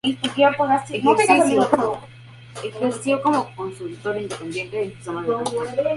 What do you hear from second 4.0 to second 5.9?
independiente de sistemas de transporte.